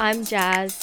[0.00, 0.78] I'm Jaz.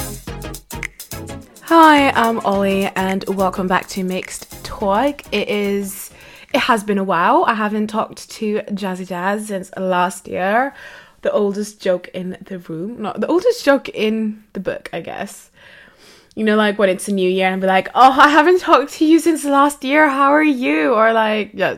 [1.62, 5.22] Hi, I'm Olly, and welcome back to Mixed Talk.
[5.34, 6.12] It is.
[6.54, 7.46] It has been a while.
[7.48, 10.76] I haven't talked to Jazzy Jaz since last year.
[11.22, 15.50] The oldest joke in the room, not the oldest joke in the book, I guess.
[16.36, 18.92] You know, like when it's a new year and be like, "Oh, I haven't talked
[18.96, 20.10] to you since last year.
[20.10, 21.78] How are you?" Or like, yeah,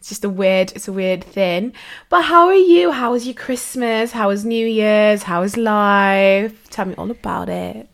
[0.00, 1.74] it's just a weird, it's a weird thing.
[2.08, 2.90] But how are you?
[2.90, 4.12] How was your Christmas?
[4.12, 5.24] How was New Year's?
[5.24, 6.70] How was life?
[6.70, 7.86] Tell me all about it.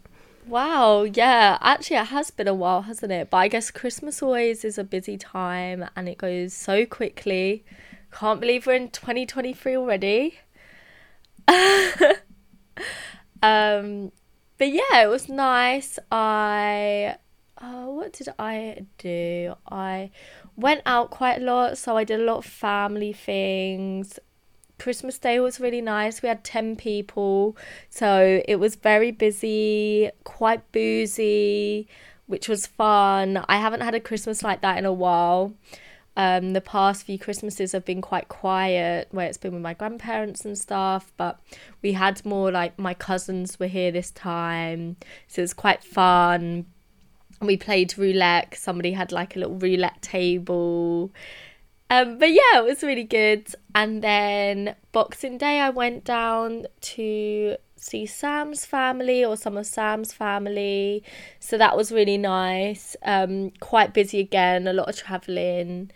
[0.47, 3.31] Wow, yeah, actually, it has been a while, hasn't it?
[3.31, 7.65] But I guess Christmas always is a busy time and it goes so quickly.
[8.13, 10.39] Can't believe we're in 2023 already.
[13.43, 14.13] um,
[14.59, 15.99] but yeah, it was nice.
[16.13, 17.17] I,
[17.59, 19.57] uh, what did I do?
[19.69, 20.13] I
[20.57, 24.19] went out quite a lot, so I did a lot of family things.
[24.79, 26.23] Christmas Day was really nice.
[26.23, 27.57] We had 10 people,
[27.89, 31.89] so it was very busy, quite boozy,
[32.27, 33.45] which was fun.
[33.49, 35.55] I haven't had a Christmas like that in a while.
[36.19, 40.47] Um, the past few Christmases have been quite quiet, where it's been with my grandparents
[40.47, 41.39] and stuff, but
[41.83, 44.97] we had more like my cousins were here this time,
[45.29, 46.65] so it was quite fun.
[47.41, 48.57] We played roulette.
[48.57, 51.13] Somebody had like a little roulette table.
[51.89, 53.49] Um, but yeah, it was really good.
[53.75, 60.13] And then Boxing Day, I went down to see Sam's family or some of Sam's
[60.13, 61.05] family.
[61.39, 62.97] So that was really nice.
[63.03, 65.91] Um, quite busy again, a lot of traveling.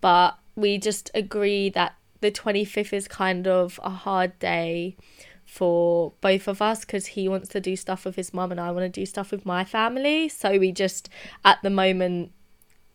[0.00, 4.96] But we just agree that the 25th is kind of a hard day
[5.52, 8.70] for both of us because he wants to do stuff with his mum and I
[8.70, 10.30] want to do stuff with my family.
[10.30, 11.10] So we just,
[11.44, 12.32] at the moment,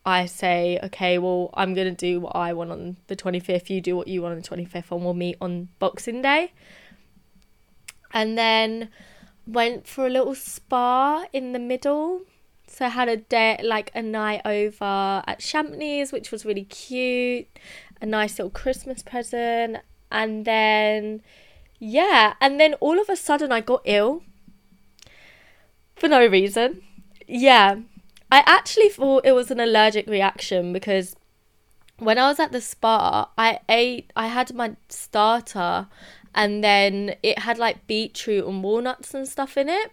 [0.03, 3.79] I say, okay, well, I'm going to do what I want on the 25th, you
[3.79, 6.51] do what you want on the 25th, and we'll meet on Boxing Day.
[8.11, 8.89] And then
[9.45, 12.21] went for a little spa in the middle.
[12.65, 17.45] So I had a day, like a night over at Champneys, which was really cute,
[18.01, 19.77] a nice little Christmas present.
[20.11, 21.21] And then,
[21.79, 24.23] yeah, and then all of a sudden I got ill
[25.95, 26.81] for no reason.
[27.27, 27.77] Yeah,
[28.31, 31.15] I actually thought it was an allergic reaction because
[31.99, 35.87] when I was at the spa, I ate, I had my starter
[36.35, 39.91] and then it had like beetroot and walnuts and stuff in it.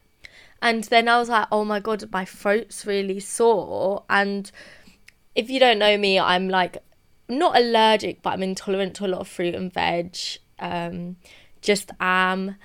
[0.61, 4.05] And then I was like, oh my god, my throat's really sore.
[4.09, 4.51] And
[5.34, 6.78] if you don't know me, I'm like
[7.28, 10.16] not allergic, but I'm intolerant to a lot of fruit and veg.
[10.59, 11.16] Um,
[11.64, 12.56] just am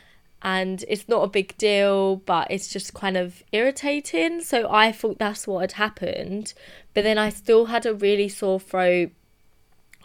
[0.42, 4.42] and it's not a big deal, but it's just kind of irritating.
[4.42, 6.54] So I thought that's what had happened,
[6.94, 9.12] but then I still had a really sore throat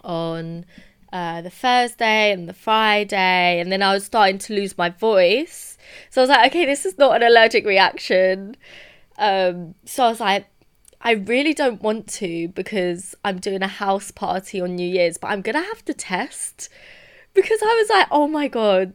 [0.03, 0.65] on
[1.13, 5.79] uh, the Thursday and the Friday, and then I was starting to lose my voice.
[6.11, 8.57] So I was like, okay, this is not an allergic reaction.
[9.17, 10.47] Um, so I was like,
[11.01, 15.29] I really don't want to because I'm doing a house party on New Year's, but
[15.29, 16.69] I'm gonna have to test
[17.35, 18.95] because I was like, oh my god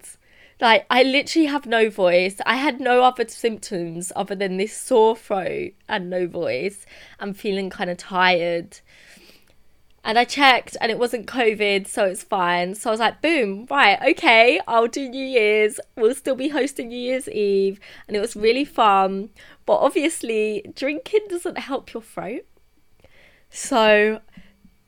[0.61, 2.37] like, I literally have no voice.
[2.45, 6.85] I had no other symptoms other than this sore throat and no voice.
[7.19, 8.79] I'm feeling kind of tired.
[10.03, 12.75] And I checked and it wasn't COVID, so it's fine.
[12.75, 15.79] So I was like, boom, right, okay, I'll do New Year's.
[15.95, 17.79] We'll still be hosting New Year's Eve.
[18.07, 19.29] And it was really fun.
[19.65, 22.45] But obviously, drinking doesn't help your throat.
[23.49, 24.19] So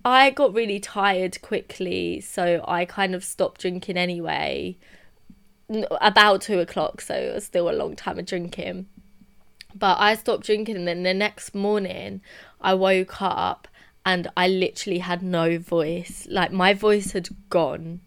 [0.03, 2.21] I got really tired quickly.
[2.21, 4.77] So I kind of stopped drinking anyway
[6.01, 8.87] about two o'clock, so it was still a long time of drinking.
[9.73, 12.21] But I stopped drinking, and then the next morning,
[12.59, 13.67] I woke up
[14.05, 16.27] and I literally had no voice.
[16.29, 18.01] Like my voice had gone,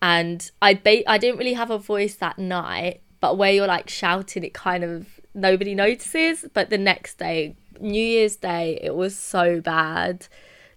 [0.00, 3.00] and I ba- I didn't really have a voice that night.
[3.20, 6.44] But where you're like shouting, it kind of nobody notices.
[6.52, 10.26] But the next day, New Year's Day, it was so bad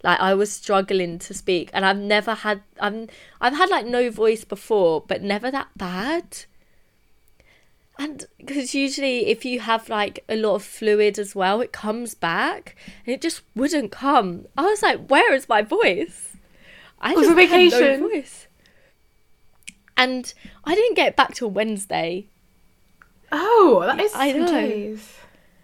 [0.06, 3.08] like I was struggling to speak and I've never had I'm
[3.42, 6.46] I've had like no voice before but never that bad.
[7.98, 12.14] And because usually if you have like a lot of fluid as well it comes
[12.14, 12.76] back
[13.06, 14.46] and it just wouldn't come.
[14.56, 16.36] I was like where is my voice?
[17.02, 18.48] I was on vacation no voice.
[19.98, 20.32] And
[20.66, 22.28] I didn't get back till Wednesday.
[23.32, 24.98] Oh that is I know.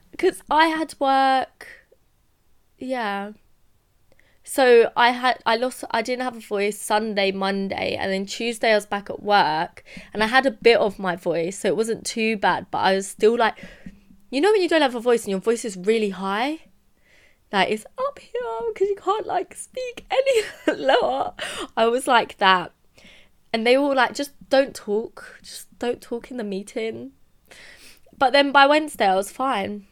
[0.10, 1.68] because I had work
[2.80, 3.34] yeah
[4.52, 8.74] so I had I lost I didn't have a voice Sunday, Monday, and then Tuesday
[8.74, 9.82] I was back at work
[10.14, 12.96] and I had a bit of my voice, so it wasn't too bad, but I
[12.96, 13.56] was still like
[14.30, 16.60] you know when you don't have a voice and your voice is really high?
[17.54, 18.42] Like it's up here
[18.74, 20.44] because you can't like speak any
[20.78, 21.34] lower.
[21.78, 22.74] I was like that.
[23.54, 25.40] And they were like, just don't talk.
[25.42, 27.12] Just don't talk in the meeting.
[28.18, 29.88] But then by Wednesday I was fine.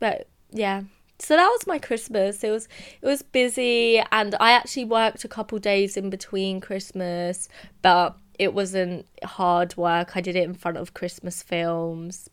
[0.00, 0.82] But yeah.
[1.26, 2.44] So that was my Christmas.
[2.44, 2.68] It was
[3.02, 7.48] it was busy and I actually worked a couple days in between Christmas,
[7.82, 10.16] but it wasn't hard work.
[10.16, 12.30] I did it in front of Christmas films.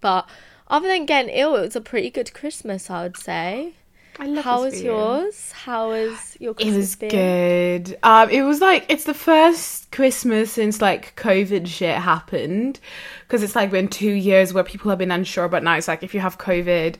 [0.00, 0.28] But
[0.66, 3.74] other than getting ill, it was a pretty good Christmas, I would say.
[4.18, 5.52] I love How was yours?
[5.52, 6.74] How was your Christmas?
[6.74, 7.98] It was good.
[8.02, 12.80] Um, it was like it's the first Christmas since like COVID shit happened,
[13.22, 16.02] because it's like been two years where people have been unsure, but now it's like
[16.02, 16.96] if you have COVID,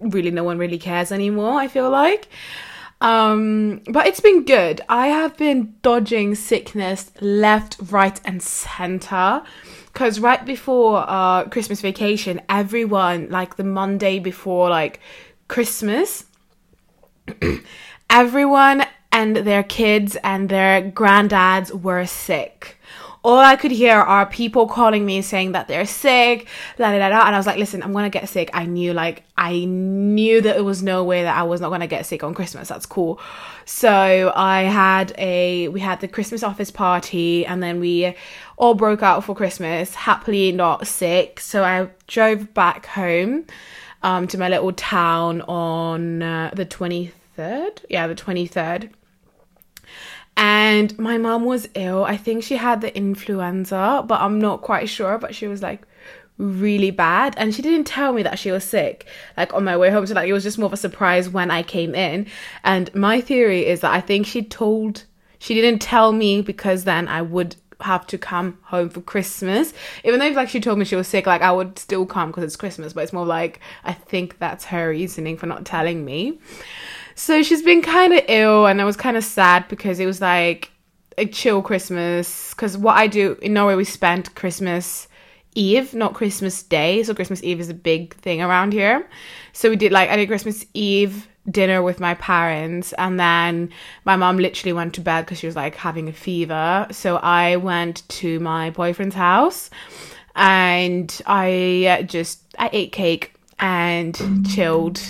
[0.00, 1.54] really no one really cares anymore.
[1.60, 2.28] I feel like.
[3.00, 4.80] Um, but it's been good.
[4.88, 9.42] I have been dodging sickness left, right, and center.
[9.92, 15.00] Because right before uh, Christmas vacation, everyone, like the Monday before like
[15.48, 16.24] Christmas,
[18.10, 22.77] everyone and their kids and their granddads were sick.
[23.24, 26.46] All I could hear are people calling me saying that they're sick,
[26.78, 27.26] la la la, la.
[27.26, 30.56] and I was like, "Listen, I'm gonna get sick." I knew, like, I knew that
[30.56, 32.68] it was no way that I was not gonna get sick on Christmas.
[32.68, 33.20] That's cool.
[33.64, 38.14] So I had a, we had the Christmas office party, and then we
[38.56, 39.94] all broke out for Christmas.
[39.94, 43.46] Happily not sick, so I drove back home
[44.02, 47.84] um, to my little town on uh, the 23rd.
[47.88, 48.90] Yeah, the 23rd.
[50.38, 52.04] And my mom was ill.
[52.04, 55.18] I think she had the influenza, but I'm not quite sure.
[55.18, 55.82] But she was like
[56.38, 57.34] really bad.
[57.36, 59.06] And she didn't tell me that she was sick,
[59.36, 60.06] like on my way home.
[60.06, 62.28] So, like, it was just more of a surprise when I came in.
[62.62, 65.04] And my theory is that I think she told,
[65.40, 69.72] she didn't tell me because then I would have to come home for Christmas.
[70.04, 72.44] Even though like she told me she was sick, like I would still come because
[72.44, 76.38] it's Christmas, but it's more like I think that's her reasoning for not telling me.
[77.18, 80.20] So she's been kind of ill and I was kind of sad because it was
[80.20, 80.70] like
[81.18, 85.08] a chill Christmas cuz what I do in Norway we spent Christmas
[85.56, 87.02] Eve, not Christmas Day.
[87.02, 89.04] So Christmas Eve is a big thing around here.
[89.52, 93.70] So we did like I did Christmas Eve dinner with my parents and then
[94.04, 96.86] my mom literally went to bed because she was like having a fever.
[96.92, 99.70] So I went to my boyfriend's house
[100.36, 104.14] and I uh, just I ate cake and
[104.48, 105.00] chilled.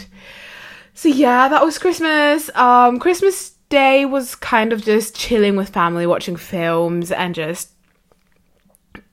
[0.99, 2.50] So yeah, that was Christmas.
[2.56, 7.71] Um Christmas Day was kind of just chilling with family, watching films and just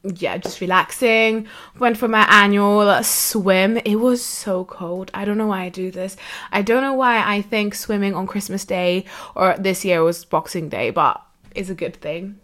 [0.02, 1.46] yeah, just relaxing.
[1.78, 3.78] Went for my annual swim.
[3.86, 5.12] It was so cold.
[5.14, 6.18] I don't know why I do this.
[6.52, 9.06] I don't know why I think swimming on Christmas Day
[9.36, 11.22] or this year was Boxing Day, but
[11.54, 12.40] it's a good thing.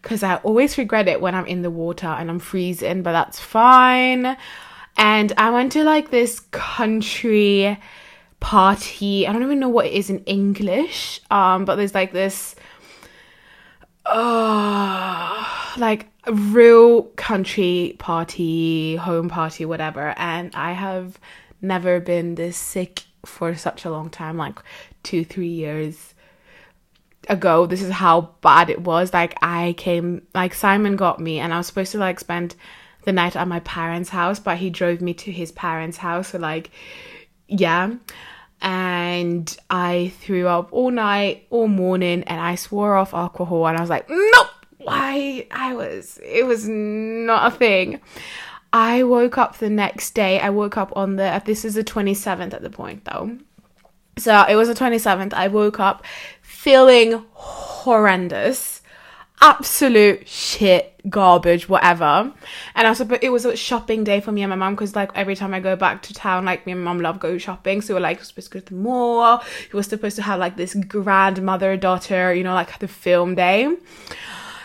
[0.00, 3.38] Because I always regret it when I'm in the water and I'm freezing, but that's
[3.38, 4.34] fine.
[4.96, 7.78] And I went to like this country
[8.42, 9.26] party.
[9.26, 11.20] I don't even know what it is in English.
[11.30, 12.54] Um, but there's like this
[14.04, 20.12] oh, like real country party, home party, whatever.
[20.18, 21.18] And I have
[21.62, 24.58] never been this sick for such a long time, like
[25.02, 26.14] two, three years
[27.28, 27.66] ago.
[27.66, 29.14] This is how bad it was.
[29.14, 32.56] Like I came, like Simon got me, and I was supposed to like spend
[33.04, 36.28] the night at my parents' house, but he drove me to his parents' house.
[36.28, 36.70] So like,
[37.46, 37.94] yeah
[38.62, 43.66] and I threw up all night, all morning, and I swore off alcohol.
[43.66, 45.46] And I was like, nope, why?
[45.50, 48.00] I was, it was not a thing.
[48.72, 50.38] I woke up the next day.
[50.38, 53.36] I woke up on the, this is the 27th at the point though.
[54.16, 55.34] So it was the 27th.
[55.34, 56.04] I woke up
[56.40, 58.81] feeling horrendous
[59.42, 62.32] absolute shit, garbage, whatever.
[62.74, 65.10] And I was, it was a shopping day for me and my mum because like
[65.14, 67.82] every time I go back to town, like me and my mum love go shopping.
[67.82, 69.42] So we're like supposed to go to the mall.
[69.72, 73.76] We were supposed to have like this grandmother daughter, you know, like the film day.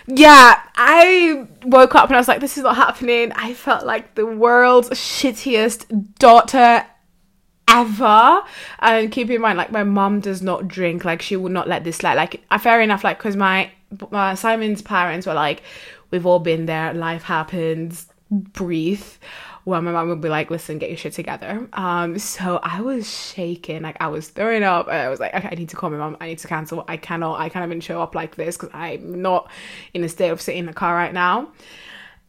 [0.05, 3.33] Yeah, I woke up and I was like, this is not happening.
[3.33, 6.85] I felt like the world's shittiest daughter
[7.69, 8.41] ever
[8.79, 11.83] and keep in mind like my mum does not drink like she would not let
[11.83, 13.69] this slide like fair enough like because my,
[14.11, 15.63] my simon's parents were like
[16.11, 16.93] we've all been there.
[16.93, 18.07] Life happens.
[18.29, 19.05] Breathe.
[19.65, 21.67] Well my mom would be like listen get your shit together.
[21.73, 23.81] Um so i was shaking.
[23.81, 24.87] Like i was throwing up.
[24.87, 26.17] I was like okay i need to call my mom.
[26.21, 26.83] i need to cancel.
[26.87, 29.49] I cannot i can't even show up like this because i'm not
[29.93, 31.51] in a state of sitting in the car right now.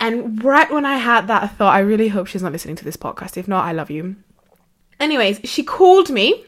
[0.00, 2.96] And right when i had that thought i really hope she's not listening to this
[2.96, 3.36] podcast.
[3.36, 4.16] If not i love you.
[5.00, 6.44] Anyways, she called me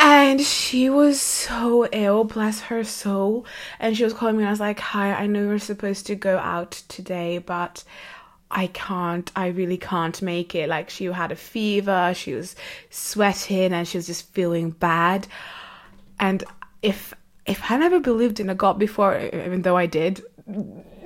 [0.00, 3.44] and she was so ill, bless her soul.
[3.80, 6.14] And she was calling me, and I was like, Hi, I know you're supposed to
[6.14, 7.82] go out today, but
[8.50, 10.68] I can't, I really can't make it.
[10.68, 12.54] Like, she had a fever, she was
[12.90, 15.26] sweating, and she was just feeling bad.
[16.20, 16.44] And
[16.82, 17.12] if
[17.46, 20.22] if I never believed in a God before, even though I did,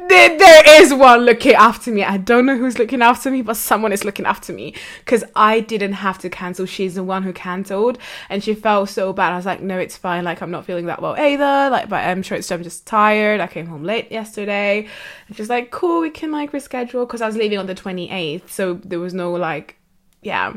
[0.09, 2.05] there, there is one looking after me.
[2.05, 5.61] I don't know who's looking after me, but someone is looking after me because I
[5.61, 6.67] didn't have to cancel.
[6.67, 9.33] She's the one who cancelled, and she felt so bad.
[9.33, 10.25] I was like, no, it's fine.
[10.25, 11.71] Like I'm not feeling that well either.
[11.71, 13.41] Like, but I'm sure it's I'm just tired.
[13.41, 14.89] I came home late yesterday.
[15.29, 18.49] And she's like, cool, we can like reschedule because I was leaving on the 28th,
[18.49, 19.77] so there was no like,
[20.23, 20.55] yeah.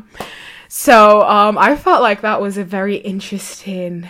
[0.67, 4.09] So um, I felt like that was a very interesting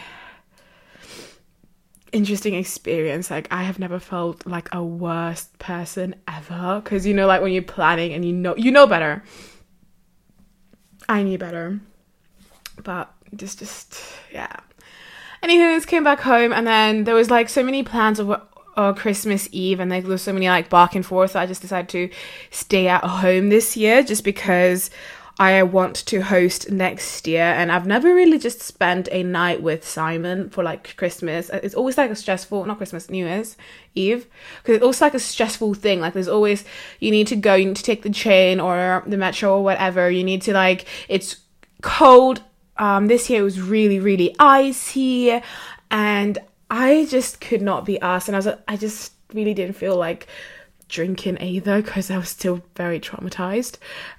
[2.15, 3.29] interesting experience.
[3.29, 7.51] Like I have never felt like a worst person ever because you know, like when
[7.51, 9.23] you're planning and you know you know better.
[11.07, 11.79] I knew better,
[12.83, 14.55] but just just yeah.
[15.43, 18.41] Anyways, came back home and then there was like so many plans of
[18.77, 21.31] uh, Christmas Eve and like, there was so many like back and forth.
[21.31, 22.09] So I just decided to
[22.51, 24.89] stay at home this year just because
[25.37, 27.43] I want to host next year.
[27.43, 31.49] And I've never really just spent a night with Simon for like Christmas.
[31.49, 33.57] It's always like a stressful, not Christmas, New Year's
[33.95, 34.27] Eve,
[34.61, 35.99] because it's also like a stressful thing.
[35.99, 36.63] Like there's always,
[36.99, 40.09] you need to go, you need to take the train or the metro or whatever.
[40.09, 41.37] You need to like, it's
[41.81, 42.41] cold.
[42.77, 45.41] Um, this year it was really, really icy.
[45.91, 46.37] And
[46.69, 48.29] I just could not be asked.
[48.29, 50.27] And I was, like, I just really didn't feel like
[50.87, 53.77] drinking either because I was still very traumatized.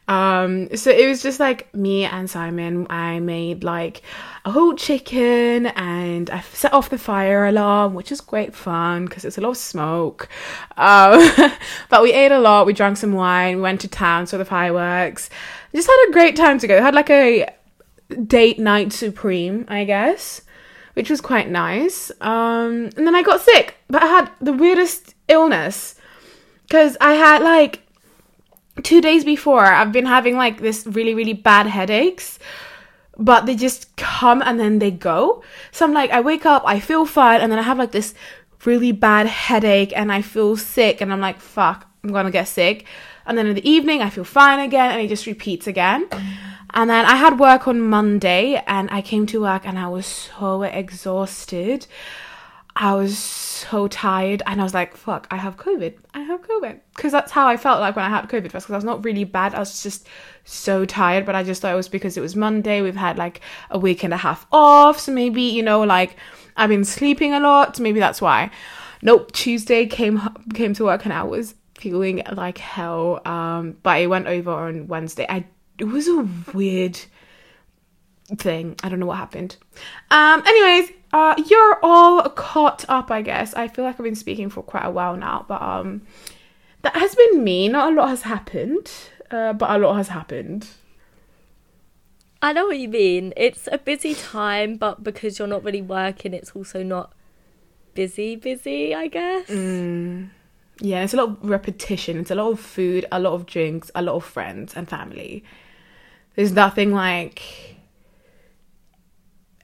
[0.08, 2.86] Um, so it was just like me and Simon.
[2.90, 4.02] I made like
[4.44, 9.24] a whole chicken and I set off the fire alarm, which is great fun because
[9.24, 10.28] it's a lot of smoke.
[10.76, 11.30] Um,
[11.88, 12.66] but we ate a lot.
[12.66, 13.56] We drank some wine.
[13.56, 15.30] We went to town, saw the fireworks.
[15.74, 16.82] Just had a great time together.
[16.82, 17.48] Had like a
[18.26, 20.42] date night supreme, I guess.
[20.94, 22.10] Which was quite nice.
[22.22, 25.95] Um, and then I got sick, but I had the weirdest illness
[26.66, 27.82] because I had like
[28.82, 32.38] two days before, I've been having like this really, really bad headaches,
[33.16, 35.42] but they just come and then they go.
[35.70, 38.14] So I'm like, I wake up, I feel fine, and then I have like this
[38.64, 42.84] really bad headache and I feel sick, and I'm like, fuck, I'm gonna get sick.
[43.26, 46.08] And then in the evening, I feel fine again, and it just repeats again.
[46.74, 50.06] And then I had work on Monday, and I came to work and I was
[50.06, 51.86] so exhausted.
[52.76, 55.96] I was so tired and I was like, fuck, I have COVID.
[56.12, 56.78] I have COVID.
[56.94, 59.02] Because that's how I felt like when I had COVID first, because I was not
[59.02, 59.54] really bad.
[59.54, 60.06] I was just
[60.44, 62.82] so tired, but I just thought it was because it was Monday.
[62.82, 63.40] We've had like
[63.70, 65.00] a week and a half off.
[65.00, 66.16] So maybe, you know, like
[66.56, 67.76] I've been sleeping a lot.
[67.76, 68.50] So Maybe that's why.
[69.00, 69.32] Nope.
[69.32, 70.20] Tuesday came
[70.52, 73.22] came to work and I was feeling like hell.
[73.24, 75.24] Um, but it went over on Wednesday.
[75.26, 75.46] I
[75.78, 76.98] it was a weird
[78.36, 78.76] thing.
[78.82, 79.56] I don't know what happened.
[80.10, 83.54] Um, anyways, uh, you're all caught up, I guess.
[83.54, 86.02] I feel like I've been speaking for quite a while now, but um,
[86.82, 87.68] that has been me.
[87.68, 88.90] Not a lot has happened,
[89.30, 90.68] uh, but a lot has happened.
[92.42, 93.32] I know what you mean.
[93.36, 97.12] It's a busy time, but because you're not really working, it's also not
[97.94, 99.48] busy, busy, I guess.
[99.48, 100.28] Mm.
[100.80, 102.18] Yeah, it's a lot of repetition.
[102.18, 105.44] It's a lot of food, a lot of drinks, a lot of friends and family.
[106.34, 107.76] There's nothing like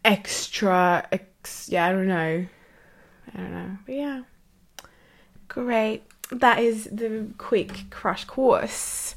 [0.04, 1.06] extra
[1.68, 2.46] yeah, I don't know.
[3.34, 3.78] I don't know.
[3.86, 4.22] But yeah.
[5.48, 6.02] Great.
[6.30, 9.14] That is the quick crash course.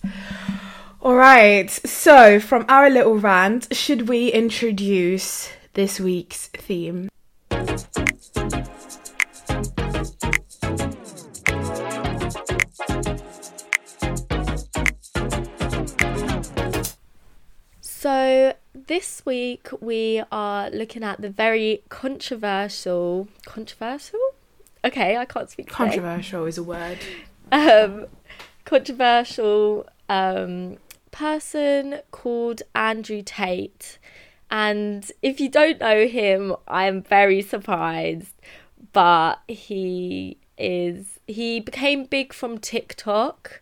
[1.02, 1.70] All right.
[1.70, 7.10] So, from our little rant, should we introduce this week's theme?
[18.96, 23.28] This week we are looking at the very controversial.
[23.44, 24.22] Controversial?
[24.86, 25.68] Okay, I can't speak.
[25.68, 26.50] Controversial today.
[26.50, 27.00] is a word.
[27.52, 28.06] Um,
[28.64, 30.78] controversial um,
[31.12, 34.00] person called Andrew Tate.
[34.50, 38.32] And if you don't know him, I'm very surprised.
[38.94, 43.60] But he is he became big from TikTok.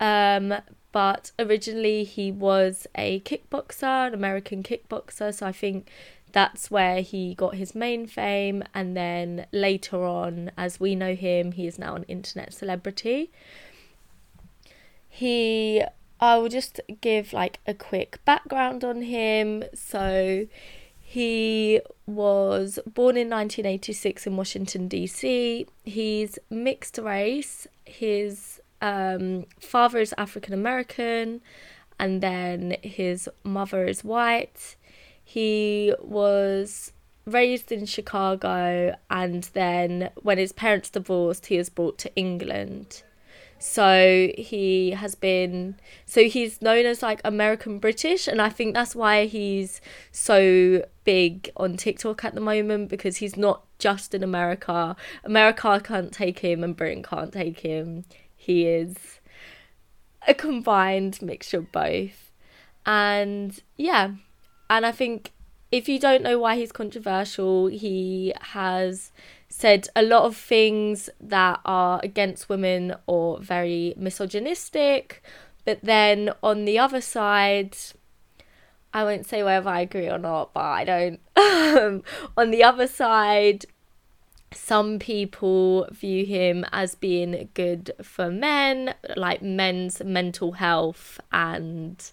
[0.00, 0.54] Um,
[0.92, 5.88] but originally he was a kickboxer, an American kickboxer, so I think
[6.32, 8.62] that's where he got his main fame.
[8.74, 13.30] And then later on as we know him he is now an internet celebrity.
[15.08, 15.82] He
[16.20, 19.64] i will just give like a quick background on him.
[19.74, 20.46] So
[21.00, 27.66] he was born in 1986 in washington dc he's mixed race.
[27.84, 31.40] His um, father is African American,
[31.98, 34.76] and then his mother is white.
[35.22, 36.92] He was
[37.26, 43.02] raised in Chicago, and then when his parents divorced, he was brought to England.
[43.58, 48.96] So he has been, so he's known as like American British, and I think that's
[48.96, 54.96] why he's so big on TikTok at the moment because he's not just in America.
[55.24, 58.06] America can't take him, and Britain can't take him.
[58.40, 59.20] He is
[60.26, 62.32] a combined mixture of both.
[62.86, 64.12] And yeah,
[64.70, 65.32] and I think
[65.70, 69.12] if you don't know why he's controversial, he has
[69.50, 75.22] said a lot of things that are against women or very misogynistic.
[75.66, 77.76] But then on the other side,
[78.94, 81.20] I won't say whether I agree or not, but I don't.
[81.70, 82.02] Um,
[82.36, 83.64] on the other side,
[84.52, 92.10] some people view him as being good for men, like men's mental health and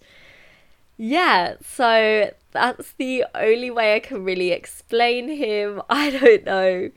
[0.98, 5.82] yeah, so that's the only way I can really explain him.
[5.90, 6.92] I don't know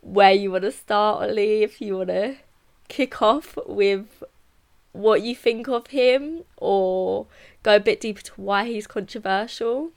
[0.00, 2.36] where you want to start, Olly, if you want to
[2.88, 4.24] kick off with
[4.90, 7.26] what you think of him or
[7.62, 9.92] go a bit deeper to why he's controversial.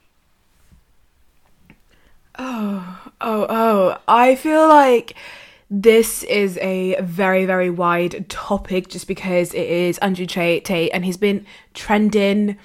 [2.37, 3.97] Oh, oh, oh.
[4.07, 5.15] I feel like
[5.69, 11.17] this is a very, very wide topic just because it is Andrew Tate and he's
[11.17, 12.57] been trending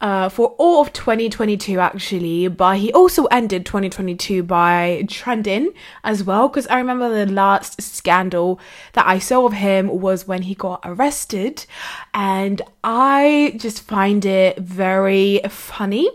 [0.00, 5.72] uh, for all of 2022 actually, but he also ended 2022 by trending
[6.04, 6.48] as well.
[6.48, 8.60] Because I remember the last scandal
[8.92, 11.64] that I saw of him was when he got arrested,
[12.12, 16.10] and I just find it very funny,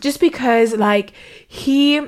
[0.00, 1.12] just because like
[1.46, 2.00] he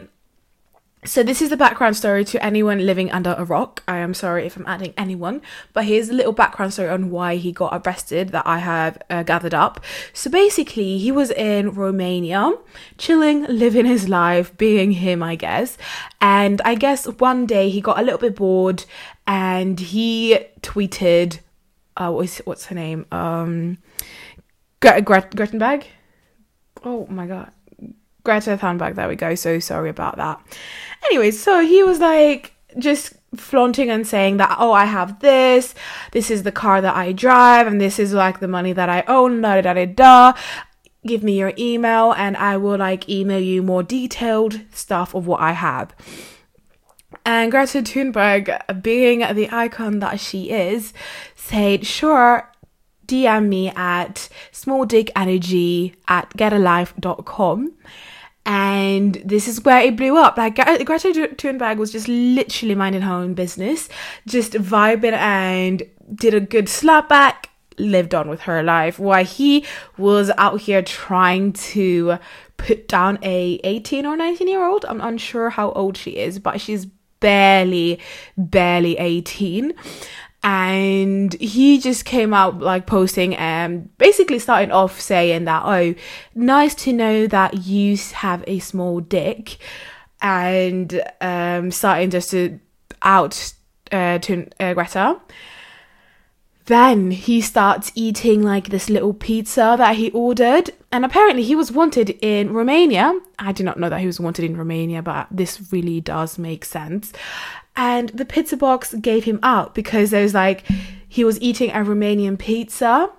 [1.07, 3.83] so this is the background story to anyone living under a rock.
[3.87, 5.41] I am sorry if I'm adding anyone,
[5.73, 9.23] but here's a little background story on why he got arrested that I have uh,
[9.23, 9.83] gathered up.
[10.13, 12.53] So basically, he was in Romania,
[12.99, 15.79] chilling, living his life, being him, I guess.
[16.21, 18.85] And I guess one day he got a little bit bored
[19.27, 21.39] and he tweeted,
[21.97, 23.07] uh, what's, what's her name?
[23.13, 23.79] Um,
[24.81, 25.85] Gre- Grettenberg?
[26.85, 27.53] Oh my god.
[28.27, 29.35] Greta Thunberg, there we go.
[29.37, 30.41] So sorry about that.
[31.07, 35.75] Anyway, so he was like just flaunting and saying that, oh, I have this,
[36.11, 39.05] this is the car that I drive, and this is like the money that I
[39.07, 40.33] own, da da da da.
[41.07, 45.41] Give me your email, and I will like email you more detailed stuff of what
[45.41, 45.95] I have.
[47.25, 50.93] And Greta Thunberg, being the icon that she is,
[51.37, 52.51] said, sure,
[53.07, 57.73] DM me at smalldickenergy at getalife.com
[58.47, 60.39] and this is where it blew up.
[60.39, 63.89] Like Greta Thunberg was just literally minding her own business,
[64.27, 65.83] just vibing and
[66.15, 68.99] did a good slapback, lived on with her life.
[68.99, 69.67] While he
[69.99, 72.19] was out here trying to
[72.57, 74.85] put down a 18 or 19 year old.
[74.89, 76.87] I'm unsure how old she is, but she's
[77.21, 77.99] barely,
[78.37, 79.75] barely 18
[80.47, 85.93] and he just came out like posting and um, basically starting off saying that oh
[86.37, 89.59] nice to know that you have a small dick.
[90.23, 92.61] And um starting just to
[93.03, 93.55] out
[93.91, 95.21] uh, to uh, Greta.
[96.67, 101.71] Then he starts eating like this little pizza that he ordered and apparently he was
[101.71, 103.21] wanted in Romania.
[103.39, 106.65] I did not know that he was wanted in Romania but this really does make
[106.65, 107.13] sense.
[107.77, 110.65] And the pizza box gave him out because there was like
[111.07, 113.11] he was eating a Romanian pizza.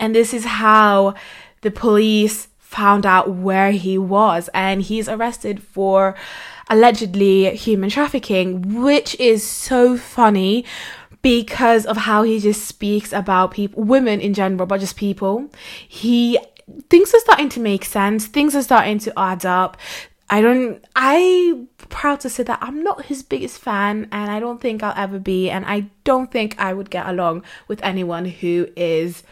[0.00, 1.14] And this is how
[1.60, 4.50] the police found out where he was.
[4.52, 6.16] And he's arrested for
[6.68, 10.64] allegedly human trafficking which is so funny
[11.22, 15.48] because of how he just speaks about people women in general but just people.
[15.86, 16.36] He
[16.88, 19.76] things are starting to make sense things are starting to add up
[20.30, 24.60] I don't I proud to say that I'm not his biggest fan and I don't
[24.60, 28.68] think I'll ever be and I don't think I would get along with anyone who
[28.76, 29.22] is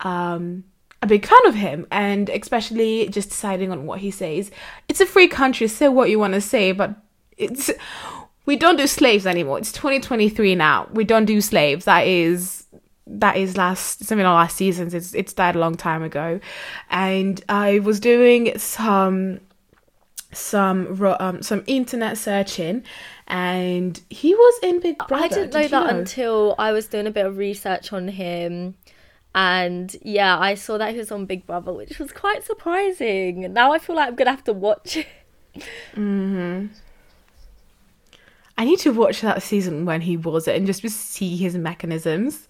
[0.00, 0.64] um
[1.00, 4.50] a big fan of him and especially just deciding on what he says.
[4.88, 6.94] It's a free country, say what you want to say, but
[7.36, 7.70] it's
[8.46, 9.58] we don't do slaves anymore.
[9.58, 10.88] It's 2023 now.
[10.92, 11.84] We don't do slaves.
[11.86, 12.61] That is
[13.06, 14.94] that is last something like last seasons.
[14.94, 16.40] It's it's died a long time ago.
[16.90, 19.40] And I was doing some
[20.32, 22.84] some um, some internet searching
[23.28, 25.24] and he was in Big Brother.
[25.24, 25.98] I didn't know Did that know?
[25.98, 28.76] until I was doing a bit of research on him.
[29.34, 33.52] And yeah, I saw that he was on Big Brother, which was quite surprising.
[33.52, 35.06] Now I feel like I'm gonna have to watch it.
[35.94, 36.66] hmm
[38.58, 42.48] I need to watch that season when he was it and just see his mechanisms.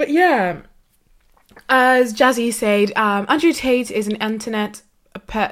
[0.00, 0.62] But yeah,
[1.68, 4.80] as Jazzy said, um, Andrew Tate is an internet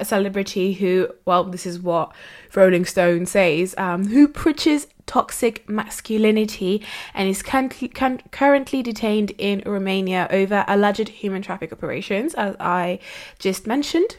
[0.01, 2.15] celebrity who, well, this is what
[2.55, 6.83] Rolling Stone says, um, who preaches toxic masculinity
[7.13, 12.97] and is currently detained in Romania over alleged human traffic operations, as I
[13.37, 14.17] just mentioned.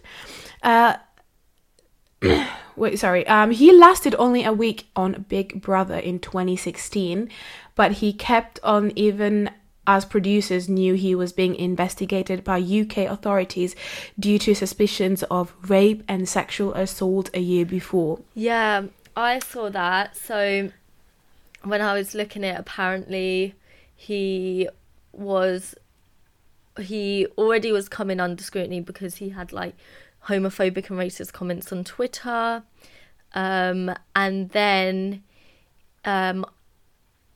[0.63, 0.95] Uh,
[2.77, 3.27] wait, sorry.
[3.27, 7.29] Um, he lasted only a week on Big Brother in 2016,
[7.75, 9.51] but he kept on even
[9.91, 13.75] as producers knew he was being investigated by UK authorities
[14.17, 18.21] due to suspicions of rape and sexual assault a year before.
[18.33, 18.85] Yeah,
[19.17, 20.17] I saw that.
[20.17, 20.71] So
[21.65, 23.57] when I was looking at apparently
[23.97, 24.69] he
[25.13, 25.75] was
[26.79, 29.75] he already was coming under scrutiny because he had like
[30.27, 32.63] homophobic and racist comments on Twitter.
[33.35, 35.25] Um, and then
[36.05, 36.47] um,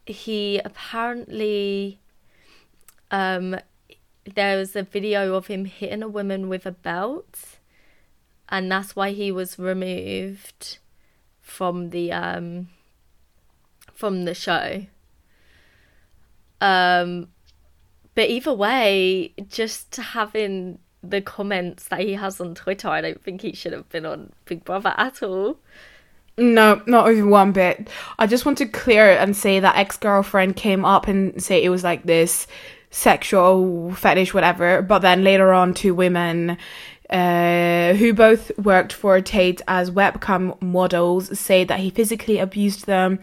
[0.07, 1.99] he apparently
[3.15, 3.57] um,
[4.35, 7.59] there was a video of him hitting a woman with a belt,
[8.49, 10.79] and that's why he was removed
[11.41, 12.69] from the um,
[13.95, 14.87] from the show.
[16.61, 17.29] Um,
[18.17, 23.43] but either way, just having the comments that he has on Twitter, I don't think
[23.43, 25.59] he should have been on Big Brother at all.
[26.37, 27.89] No, not even one bit.
[28.19, 31.63] I just want to clear it and say that ex girlfriend came up and say
[31.63, 32.49] it was like this
[32.95, 34.81] sexual fetish, whatever.
[34.81, 36.57] But then later on, two women
[37.11, 43.19] uh, who both worked for Tate as webcam models say that he physically abused them,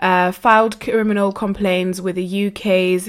[0.00, 3.08] uh, filed criminal complaints with the UK's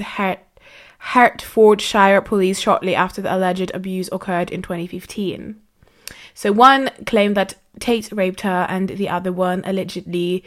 [0.98, 5.60] Hertfordshire police shortly after the alleged abuse occurred in 2015.
[6.32, 10.44] So one claimed that Tate raped her, and the other one allegedly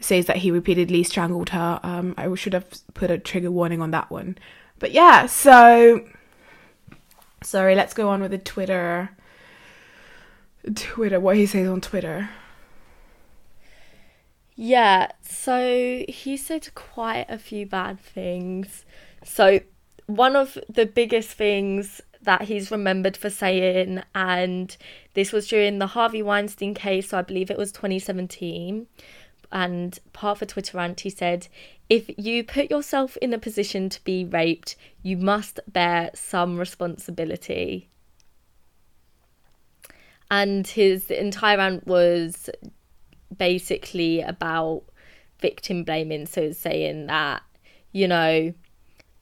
[0.00, 1.78] says that he repeatedly strangled her.
[1.82, 4.36] Um, I should have put a trigger warning on that one.
[4.78, 6.04] But yeah, so
[7.42, 9.10] sorry, let's go on with the Twitter.
[10.74, 12.30] Twitter, what he says on Twitter.
[14.56, 18.84] Yeah, so he said quite a few bad things.
[19.24, 19.60] So
[20.06, 24.76] one of the biggest things that he's remembered for saying, and
[25.14, 28.86] this was during the Harvey Weinstein case, so I believe it was 2017.
[29.52, 31.48] And part of a Twitter rant, he said,
[31.88, 37.88] If you put yourself in a position to be raped, you must bear some responsibility.
[40.30, 42.50] And his entire rant was
[43.36, 44.84] basically about
[45.40, 46.26] victim blaming.
[46.26, 47.42] So saying that,
[47.92, 48.54] you know,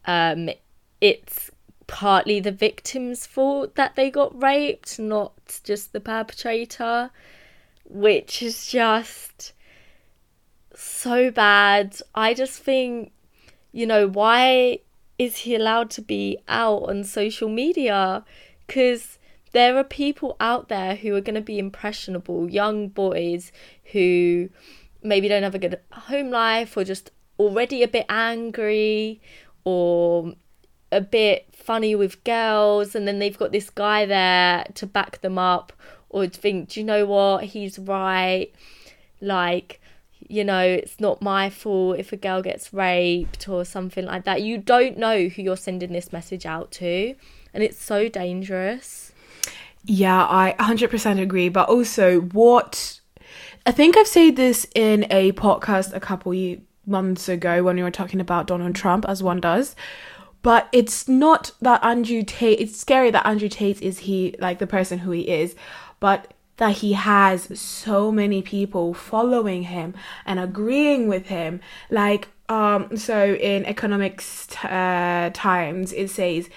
[0.06, 0.50] um,
[1.00, 1.50] it's
[1.86, 7.10] partly the victim's fault that they got raped, not just the perpetrator,
[7.84, 9.52] which is just
[10.74, 11.96] so bad.
[12.14, 13.12] I just think,
[13.72, 14.80] you know, why
[15.18, 18.24] is he allowed to be out on social media?
[18.66, 19.18] Because
[19.52, 23.52] there are people out there who are going to be impressionable, young boys
[23.92, 24.48] who
[25.02, 29.20] maybe don't have a good home life or just already a bit angry
[29.64, 30.34] or
[30.90, 35.38] a bit funny with girls and then they've got this guy there to back them
[35.38, 35.72] up
[36.10, 38.52] or think do you know what he's right
[39.20, 39.80] like
[40.28, 44.42] you know it's not my fault if a girl gets raped or something like that.
[44.42, 47.14] You don't know who you're sending this message out to
[47.54, 49.12] and it's so dangerous.
[49.84, 53.00] Yeah i 100% agree but also what
[53.66, 56.32] i think i've said this in a podcast a couple
[56.86, 59.74] months ago when we were talking about donald trump as one does
[60.42, 64.66] but it's not that Andrew Tate, it's scary that Andrew Tate is he, like the
[64.66, 65.54] person who he is,
[66.00, 69.94] but that he has so many people following him
[70.26, 71.60] and agreeing with him.
[71.90, 76.48] Like, um, so in Economics uh, Times, it says,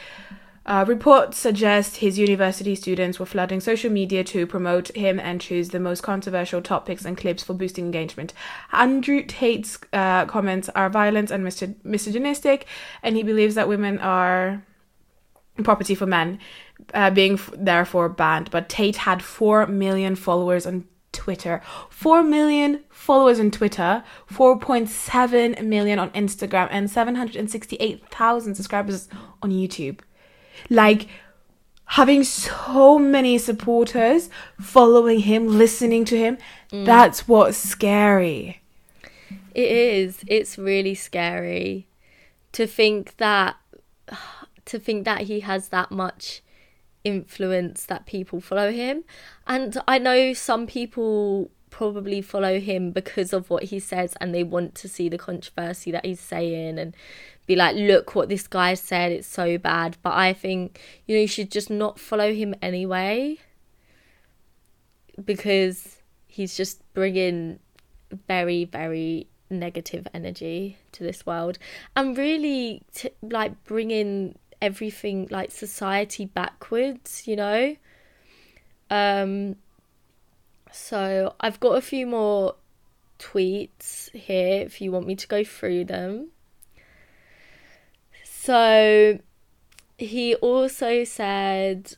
[0.65, 5.69] uh, reports suggest his university students were flooding social media to promote him and choose
[5.69, 8.33] the most controversial topics and clips for boosting engagement.
[8.71, 11.43] Andrew Tate's uh, comments are violent and
[11.83, 12.65] misogynistic,
[13.03, 14.63] and he believes that women are
[15.63, 16.39] property for men,
[16.93, 18.51] uh, being f- therefore banned.
[18.51, 21.61] But Tate had 4 million followers on Twitter.
[21.89, 29.07] 4 million followers on Twitter, 4.7 million on Instagram, and 768,000 subscribers
[29.41, 29.99] on YouTube.
[30.69, 31.07] Like
[31.85, 36.37] having so many supporters following him, listening to him,
[36.71, 36.85] mm.
[36.85, 38.61] that's what's scary.
[39.53, 40.19] It is.
[40.27, 41.87] It's really scary
[42.51, 43.55] to think that
[44.65, 46.41] to think that he has that much
[47.05, 49.05] influence that people follow him.
[49.47, 54.43] And I know some people probably follow him because of what he says and they
[54.43, 56.95] want to see the controversy that he's saying and
[57.47, 59.97] be like, look what this guy said, it's so bad.
[60.01, 63.37] But I think, you know, you should just not follow him anyway.
[65.23, 67.59] because he's just bringing
[68.27, 71.57] very very negative energy to this world
[71.95, 77.75] and really t- like bringing everything like society backwards you know?
[78.89, 79.55] Um
[80.71, 82.55] so i've got a few more
[83.19, 86.29] tweets here if you want me to go through them.
[88.23, 89.19] So
[89.97, 91.95] he also said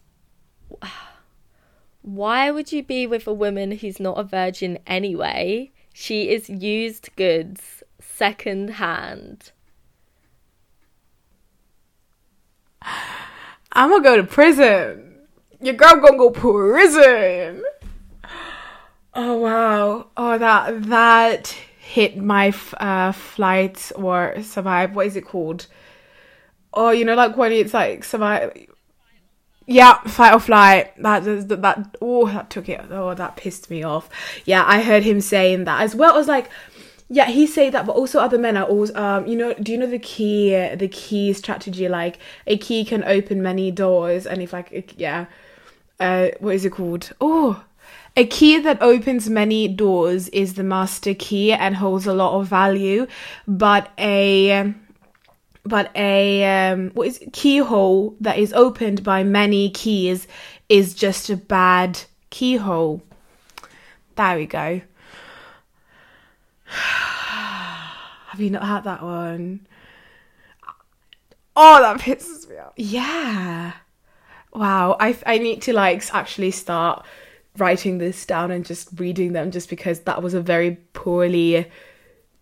[2.01, 5.71] why would you be with a woman who's not a virgin anyway?
[5.93, 9.51] She is used goods, second hand.
[13.71, 15.15] I'm gonna go to prison.
[15.62, 17.63] Your girl gonna go prison.
[19.13, 20.08] Oh wow!
[20.15, 21.47] Oh that that
[21.80, 24.95] hit my uh, flight or survive.
[24.95, 25.67] What is it called?
[26.73, 28.52] Oh, you know, like when it's like survive.
[29.65, 30.93] Yeah, fight or flight.
[31.02, 32.82] That that, that oh that took it.
[32.91, 34.10] Oh, that pissed me off.
[34.45, 36.50] Yeah, I heard him saying that as well as like.
[37.10, 39.78] Yeah, he said that, but also other men are always, um, you know, do you
[39.78, 41.88] know the key, the key strategy?
[41.88, 45.28] Like a key can open many doors, and if like, yeah,
[46.00, 47.13] uh, what is it called?
[47.22, 47.63] Oh,
[48.17, 52.48] a key that opens many doors is the master key and holds a lot of
[52.48, 53.08] value,
[53.48, 54.74] but a
[55.63, 57.32] but a um, what is it?
[57.32, 60.28] keyhole that is opened by many keys
[60.67, 63.02] is just a bad keyhole.
[64.15, 64.82] There we go.
[68.27, 69.67] Have you not had that one?
[71.56, 72.73] Oh, that pisses me off.
[72.75, 73.73] Yeah.
[74.53, 74.97] Wow.
[74.99, 77.06] I I need to like actually start
[77.58, 81.69] writing this down and just reading them just because that was a very poorly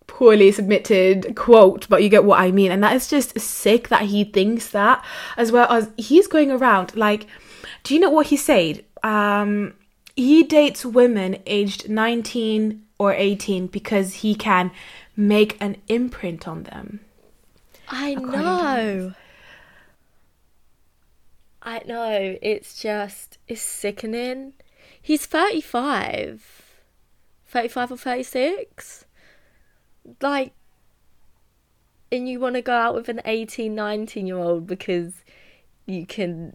[0.06, 2.70] poorly submitted quote, but you get what I mean.
[2.70, 5.04] And that is just sick that he thinks that,
[5.36, 7.26] as well as he's going around like,
[7.82, 8.84] do you know what he said?
[9.02, 9.74] Um,
[10.14, 14.70] he dates women aged 19 or 18 because he can
[15.16, 17.00] make an imprint on them.
[17.88, 19.14] I know.
[21.62, 22.36] I know.
[22.42, 24.54] It's just, it's sickening.
[25.00, 26.62] He's 35.
[27.46, 29.06] 35 or 36?
[30.20, 30.52] like
[32.12, 35.22] and you want to go out with an 18 19 year old because
[35.86, 36.54] you can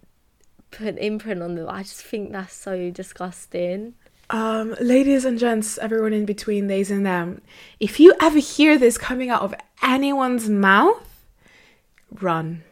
[0.72, 3.94] put an imprint on them i just think that's so disgusting
[4.32, 7.42] um ladies and gents everyone in between these and them
[7.80, 11.08] if you ever hear this coming out of anyone's mouth
[12.20, 12.64] run.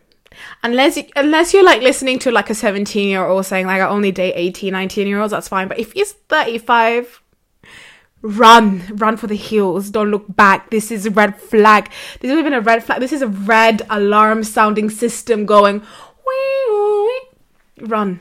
[0.64, 3.88] Unless you, unless you're like listening to like a 17 year old saying like i
[3.88, 5.68] only date 18 19 year olds that's fine.
[5.68, 7.22] But if he's 35
[8.22, 8.84] run.
[8.96, 9.90] Run for the hills.
[9.90, 10.70] Don't look back.
[10.72, 11.90] This is a red flag.
[12.20, 13.00] This isn't even a red flag.
[13.00, 15.82] This is a red alarm sounding system going
[17.82, 18.20] run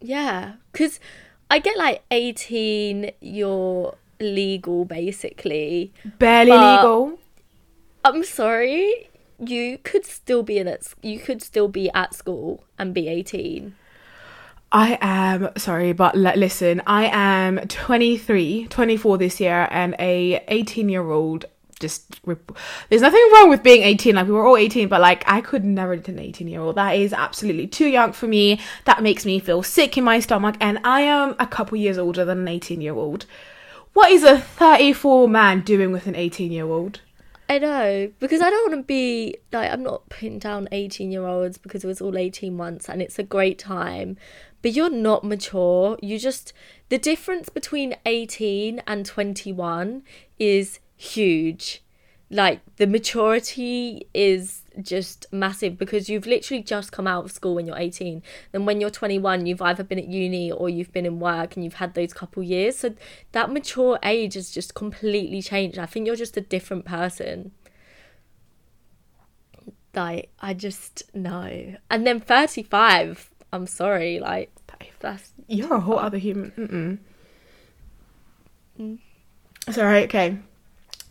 [0.00, 1.00] yeah because
[1.50, 7.18] i get like 18 you're legal basically barely legal
[8.04, 9.08] i'm sorry
[9.38, 13.74] you could still be in it you could still be at school and be 18
[14.72, 20.88] I am sorry, but l- listen, I am 23, 24 this year, and a 18
[20.88, 21.46] year old.
[21.80, 24.14] Just there's nothing wrong with being 18.
[24.14, 26.76] Like we were all 18, but like I could never date an 18 year old.
[26.76, 28.60] That is absolutely too young for me.
[28.84, 32.24] That makes me feel sick in my stomach, and I am a couple years older
[32.24, 33.26] than an 18 year old.
[33.92, 37.00] What is a 34 man doing with an 18 year old?
[37.48, 41.26] I know because I don't want to be like I'm not putting down 18 year
[41.26, 44.16] olds because it was all 18 once and it's a great time
[44.62, 45.98] but you're not mature.
[46.02, 46.52] You just,
[46.88, 50.02] the difference between 18 and 21
[50.38, 51.82] is huge.
[52.32, 57.66] Like, the maturity is just massive because you've literally just come out of school when
[57.66, 58.22] you're 18.
[58.52, 61.64] Then when you're 21, you've either been at uni or you've been in work and
[61.64, 62.76] you've had those couple years.
[62.76, 62.94] So
[63.32, 65.76] that mature age has just completely changed.
[65.76, 67.50] I think you're just a different person
[69.94, 71.76] like I just know.
[71.90, 74.50] And then 35, I'm sorry, like
[75.00, 76.50] that's you're a whole other human.
[76.52, 76.98] Mm-mm.
[78.78, 78.98] Mm.
[79.66, 80.04] It's all right.
[80.04, 80.38] Okay.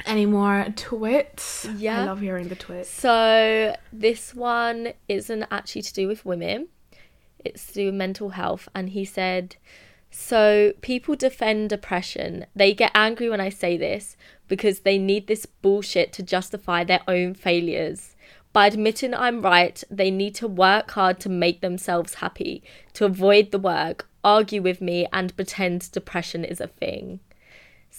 [0.06, 1.68] Any more twits?
[1.78, 2.90] Yeah, I love hearing the twits.
[2.90, 6.68] So this one isn't actually to do with women.
[7.44, 9.56] It's to do with mental health, and he said.
[10.12, 12.48] So, people defend depression.
[12.56, 17.02] They get angry when I say this because they need this bullshit to justify their
[17.08, 18.16] own failures.
[18.52, 23.52] By admitting I'm right, they need to work hard to make themselves happy, to avoid
[23.52, 27.20] the work, argue with me, and pretend depression is a thing.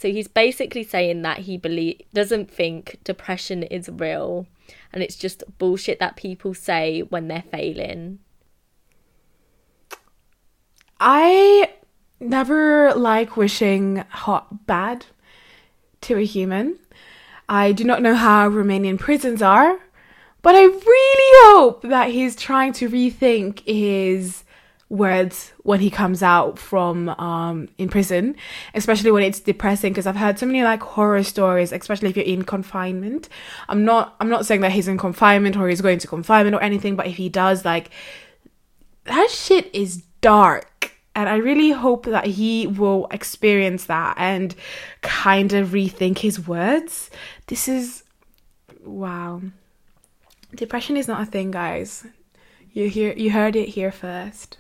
[0.01, 4.47] So he's basically saying that he believe doesn't think depression is real
[4.95, 8.19] and it's just bullshit that people say when they're failing.
[10.99, 11.75] I
[12.19, 15.05] never like wishing hot bad
[16.01, 16.79] to a human.
[17.47, 19.81] I do not know how Romanian prisons are,
[20.41, 24.45] but I really hope that he's trying to rethink his
[24.91, 28.35] words when he comes out from um in prison
[28.75, 32.27] especially when it's depressing because i've heard so many like horror stories especially if you're
[32.27, 33.29] in confinement.
[33.69, 36.61] I'm not i'm not saying that he's in confinement or he's going to confinement or
[36.61, 37.91] anything but if he does like
[39.05, 40.93] that shit is dark.
[41.15, 44.57] And i really hope that he will experience that and
[45.03, 47.11] kind of rethink his words.
[47.47, 48.03] This is
[48.85, 49.43] wow.
[50.53, 52.05] Depression is not a thing guys.
[52.73, 54.59] You hear you heard it here first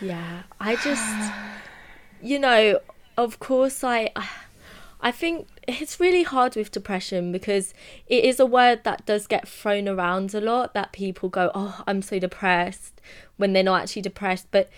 [0.00, 1.32] Yeah, I just,
[2.22, 2.80] you know,
[3.16, 4.10] of course, I,
[5.00, 7.74] I think it's really hard with depression because
[8.06, 10.74] it is a word that does get thrown around a lot.
[10.74, 13.00] That people go, "Oh, I'm so depressed,"
[13.36, 14.68] when they're not actually depressed, but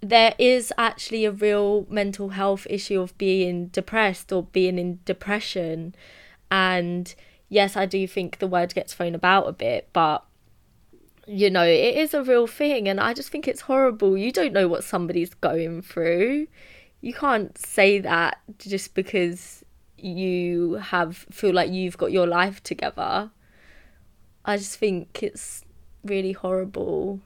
[0.00, 5.94] there is actually a real mental health issue of being depressed or being in depression,
[6.50, 7.14] and
[7.48, 10.25] yes, I do think the word gets thrown about a bit, but
[11.26, 12.88] you know, it is a real thing.
[12.88, 14.16] And I just think it's horrible.
[14.16, 16.46] You don't know what somebody's going through.
[17.00, 19.64] You can't say that just because
[19.98, 23.30] you have feel like you've got your life together.
[24.44, 25.64] I just think it's
[26.04, 27.20] really horrible.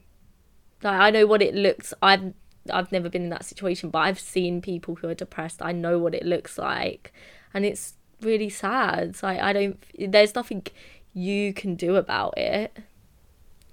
[0.81, 2.33] Like I know what it looks I've
[2.71, 5.61] I've never been in that situation, but I've seen people who are depressed.
[5.61, 7.13] I know what it looks like.
[7.53, 9.17] And it's really sad.
[9.21, 10.65] Like I don't there's nothing
[11.13, 12.77] you can do about it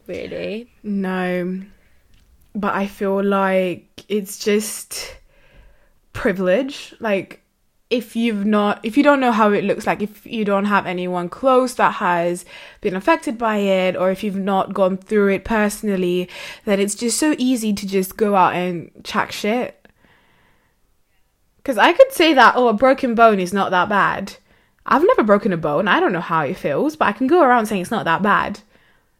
[0.09, 0.73] really.
[0.83, 1.61] No,
[2.55, 5.16] but I feel like it's just
[6.12, 6.94] privilege.
[6.99, 7.42] Like,
[7.90, 10.87] if you've not, if you don't know how it looks like, if you don't have
[10.87, 12.44] anyone close that has
[12.81, 16.29] been affected by it, or if you've not gone through it personally,
[16.64, 19.87] then it's just so easy to just go out and chat shit.
[21.59, 24.37] Because I could say that, oh, a broken bone is not that bad.
[24.85, 25.87] I've never broken a bone.
[25.87, 28.23] I don't know how it feels, but I can go around saying it's not that
[28.23, 28.61] bad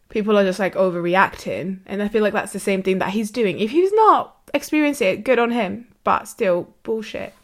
[0.09, 1.81] people are just like overreacting.
[1.87, 3.59] And I feel like that's the same thing that he's doing.
[3.59, 7.35] If he's not experiencing it, good on him, but still bullshit.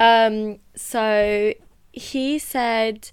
[0.00, 1.54] Um, so
[1.92, 3.10] he said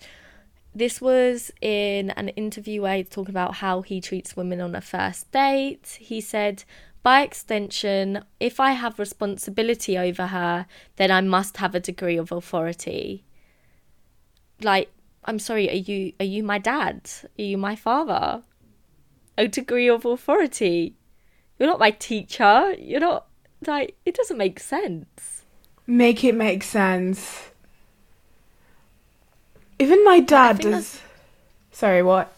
[0.73, 4.82] this was in an interview where he's talking about how he treats women on a
[4.82, 5.97] first date.
[5.99, 6.63] He said,
[7.01, 10.65] by extension, if I have responsibility over her,
[10.97, 13.23] then I must have a degree of authority.
[14.62, 14.91] Like,
[15.25, 17.10] I'm sorry, are you are you my dad?
[17.38, 18.43] Are you my father?
[19.39, 20.95] A degree of authority.
[21.58, 22.75] You're not my teacher.
[22.78, 23.25] You're not
[23.65, 25.43] like it doesn't make sense.
[25.88, 27.49] Make it make sense.
[29.80, 31.02] Even my dad does.
[31.71, 32.36] Sorry, what?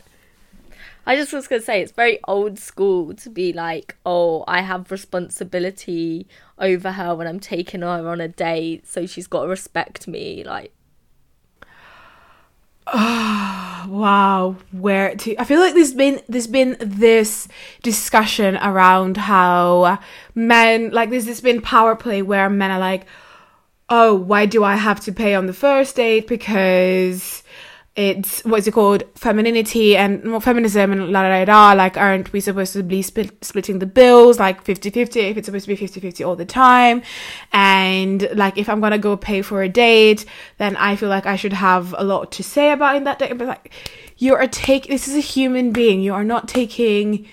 [1.04, 4.92] I just was gonna say it's very old school to be like, oh, I have
[4.92, 6.28] responsibility
[6.60, 10.44] over her when I'm taking her on a date, so she's got to respect me.
[10.44, 10.72] Like,
[12.94, 15.40] Oh, wow, where to?
[15.40, 17.48] I feel like there's been there's been this
[17.84, 20.00] discussion around how
[20.36, 23.06] men like there's this been power play where men are like,
[23.90, 27.41] oh, why do I have to pay on the first date because
[27.96, 29.04] it's what's it called?
[29.16, 33.80] Femininity and feminism and la la la like aren't we supposed to be split, splitting
[33.80, 34.40] the bills?
[34.40, 37.02] Like 50-50 if it's supposed to be 50-50 all the time.
[37.52, 40.26] And like if i'm gonna go pay for a date
[40.58, 43.38] then i feel like i should have a lot to say about in that date
[43.38, 43.74] but like
[44.18, 46.02] you are take this is a human being.
[46.02, 47.28] You are not taking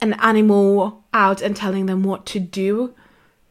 [0.00, 2.94] an animal out and telling them what to do.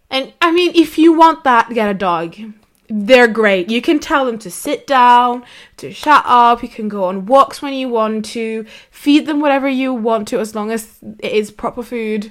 [0.10, 2.36] And i mean if you want that get a dog
[2.96, 3.72] they're great.
[3.72, 5.44] You can tell them to sit down,
[5.78, 6.62] to shut up.
[6.62, 10.40] You can go on walks when you want to, feed them whatever you want to,
[10.40, 12.30] as long as it is proper food.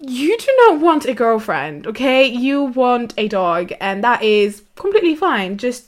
[0.00, 2.26] You do not want a girlfriend, okay?
[2.26, 5.56] You want a dog, and that is completely fine.
[5.56, 5.86] Just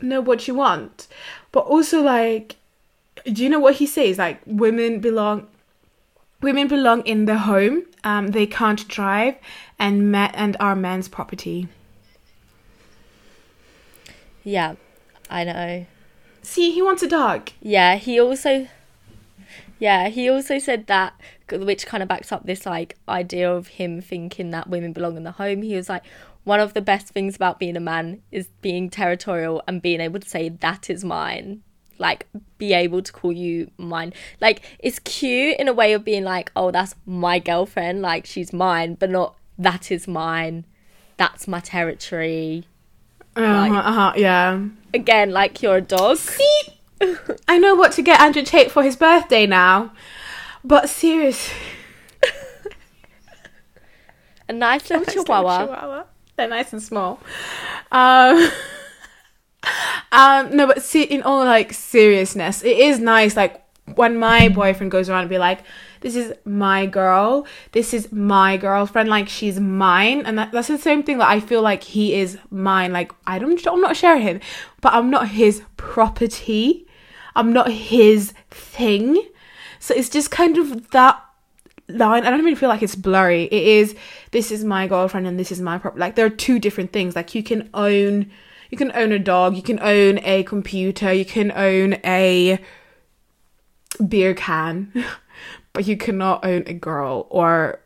[0.00, 1.06] know what you want.
[1.52, 2.56] But also, like,
[3.30, 4.16] do you know what he says?
[4.16, 5.48] Like, women belong.
[6.40, 7.82] Women belong in the home.
[8.04, 9.34] Um, they can't drive,
[9.78, 11.68] and men and are men's property.
[14.48, 14.76] Yeah,
[15.28, 15.84] I know.
[16.40, 17.50] See, he wants a dog.
[17.60, 18.66] Yeah, he also
[19.78, 21.12] Yeah, he also said that
[21.52, 25.24] which kind of backs up this like idea of him thinking that women belong in
[25.24, 25.60] the home.
[25.60, 26.02] He was like
[26.44, 30.18] one of the best things about being a man is being territorial and being able
[30.18, 31.62] to say that is mine.
[31.98, 32.26] Like
[32.56, 34.14] be able to call you mine.
[34.40, 38.54] Like it's cute in a way of being like, "Oh, that's my girlfriend, like she's
[38.54, 40.64] mine," but not that is mine.
[41.18, 42.64] That's my territory
[43.44, 44.64] uh-huh, like, uh-huh, yeah.
[44.94, 46.16] Again, like you're a dog.
[46.18, 46.60] See,
[47.46, 49.92] I know what to get Andrew Tate for his birthday now.
[50.64, 51.54] But seriously.
[54.48, 55.66] a nice little Nice little chihuahua.
[55.66, 56.04] chihuahua.
[56.36, 57.20] They're nice and small.
[57.90, 58.50] Um,
[60.12, 63.36] um, no, but see, in all like seriousness, it is nice.
[63.36, 63.62] Like
[63.94, 65.60] when my boyfriend goes around and be like,
[66.00, 67.46] "This is my girl.
[67.72, 69.08] This is my girlfriend.
[69.08, 72.38] Like she's mine," and that, that's the same thing that I feel like he is
[72.50, 72.92] mine.
[72.92, 74.40] Like I don't, I'm not sharing him,
[74.80, 76.86] but I'm not his property.
[77.36, 79.22] I'm not his thing.
[79.78, 81.22] So it's just kind of that
[81.88, 82.26] line.
[82.26, 83.44] I don't even feel like it's blurry.
[83.44, 83.94] It is.
[84.32, 86.00] This is my girlfriend and this is my property.
[86.00, 87.16] Like there are two different things.
[87.16, 88.30] Like you can own,
[88.70, 89.56] you can own a dog.
[89.56, 91.12] You can own a computer.
[91.12, 92.58] You can own a
[93.98, 94.92] beer can,
[95.72, 97.80] but you cannot own a girl or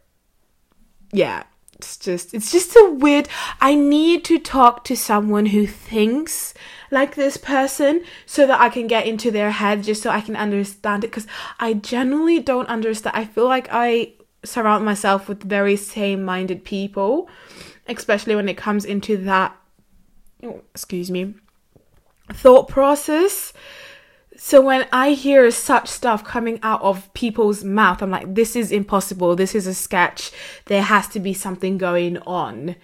[1.12, 1.44] yeah.
[1.74, 3.28] It's just it's just a weird
[3.60, 6.54] I need to talk to someone who thinks
[6.92, 10.36] like this person so that I can get into their head just so I can
[10.36, 11.26] understand it because
[11.58, 13.16] I generally don't understand.
[13.16, 14.12] I feel like I
[14.44, 17.28] surround myself with very same minded people,
[17.88, 19.56] especially when it comes into that,
[20.42, 21.34] excuse me,
[22.32, 23.52] thought process.
[24.45, 28.72] So when I hear such stuff coming out of people's mouth, I'm like, this is
[28.72, 29.36] impossible.
[29.36, 30.32] This is a sketch.
[30.64, 32.74] There has to be something going on.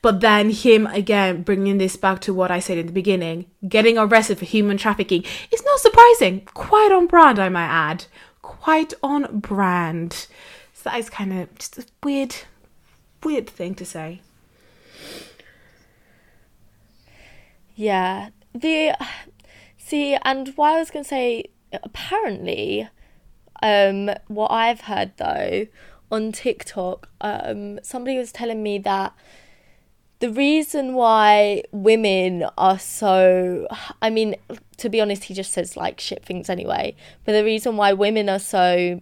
[0.00, 3.98] But then him again bringing this back to what I said in the beginning, getting
[3.98, 6.42] arrested for human trafficking is not surprising.
[6.54, 8.04] Quite on brand, I might add.
[8.40, 10.28] Quite on brand.
[10.72, 12.36] So that is kind of just a weird,
[13.24, 14.20] weird thing to say.
[17.74, 18.28] Yeah.
[18.54, 18.96] The
[19.88, 22.88] see, and why I was gonna say, apparently,
[23.62, 25.66] um, what I've heard though
[26.10, 29.14] on TikTok, um, somebody was telling me that
[30.20, 33.66] the reason why women are so
[34.02, 34.36] I mean,
[34.78, 36.96] to be honest, he just says like shit things anyway.
[37.24, 39.00] But the reason why women are so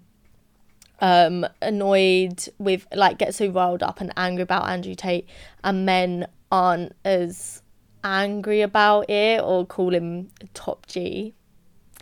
[1.00, 5.28] um annoyed with like get so riled up and angry about Andrew Tate
[5.62, 7.62] and men aren't as
[8.06, 11.34] angry about it or call him top G.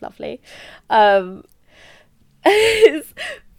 [0.00, 0.40] Lovely.
[0.90, 1.44] Um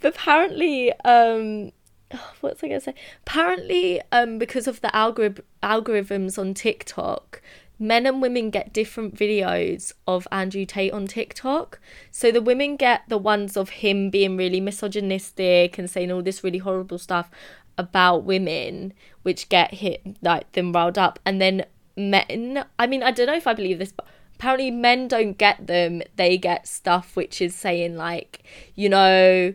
[0.03, 1.71] apparently um
[2.41, 2.95] what's I gonna say?
[3.25, 7.41] Apparently, um, because of the algorith- algorithms on TikTok,
[7.79, 11.79] men and women get different videos of Andrew Tate on TikTok.
[12.11, 16.43] So the women get the ones of him being really misogynistic and saying all this
[16.43, 17.29] really horrible stuff
[17.77, 18.93] about women,
[19.23, 21.65] which get hit like them riled up, and then
[21.95, 22.65] men.
[22.79, 26.01] I mean, I don't know if I believe this, but apparently men don't get them.
[26.15, 28.43] They get stuff which is saying like,
[28.75, 29.53] you know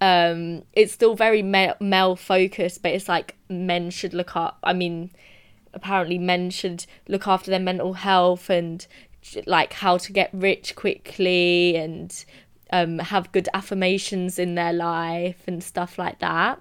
[0.00, 4.72] um it's still very ma- male focused but it's like men should look up i
[4.72, 5.10] mean
[5.74, 8.86] apparently men should look after their mental health and
[9.46, 12.24] like how to get rich quickly and
[12.72, 16.60] um have good affirmations in their life and stuff like that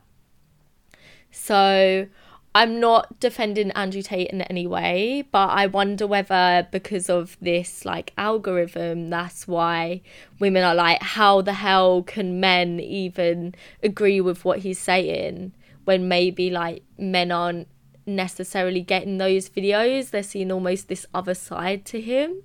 [1.31, 2.05] so
[2.55, 7.85] I'm not defending Andrew Tate in any way, but I wonder whether because of this
[7.85, 10.01] like algorithm, that's why
[10.39, 15.53] women are like, how the hell can men even agree with what he's saying
[15.85, 17.67] when maybe like men aren't
[18.07, 20.09] necessarily getting those videos?
[20.09, 22.41] They're seeing almost this other side to him.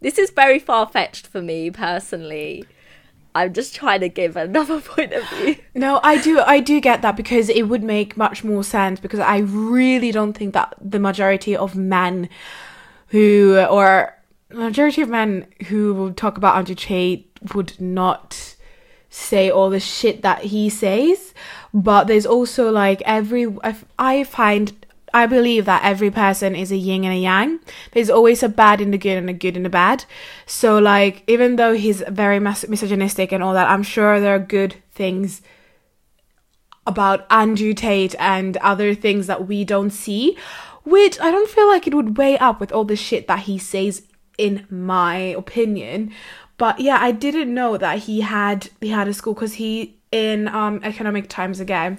[0.00, 2.64] This is very far fetched for me personally.
[3.34, 5.56] I'm just trying to give another point of view.
[5.74, 9.20] No, I do I do get that because it would make much more sense because
[9.20, 12.28] I really don't think that the majority of men
[13.08, 14.14] who or
[14.50, 18.56] majority of men who will talk about Andrew Tate would not
[19.10, 21.34] say all the shit that he says.
[21.74, 24.72] But there's also like every I, I find
[25.12, 27.60] I believe that every person is a yin and a yang.
[27.92, 30.04] There's always a bad in the good and a good in the bad.
[30.46, 34.38] So like even though he's very mis- misogynistic and all that, I'm sure there are
[34.38, 35.42] good things
[36.86, 40.36] about Andrew Tate and other things that we don't see,
[40.84, 43.58] which I don't feel like it would weigh up with all the shit that he
[43.58, 44.02] says
[44.38, 46.12] in my opinion.
[46.56, 50.48] But yeah, I didn't know that he had he had a school because he in
[50.48, 51.98] um economic times again,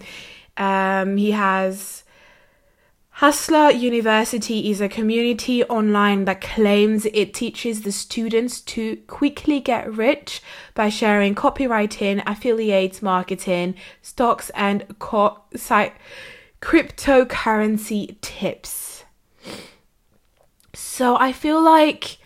[0.57, 2.03] um he has
[3.19, 9.93] Hustler University is a community online that claims it teaches the students to quickly get
[9.93, 10.41] rich
[10.73, 15.95] by sharing copywriting, affiliates marketing, stocks, and co- site
[16.61, 19.03] cryptocurrency tips.
[20.73, 22.19] So I feel like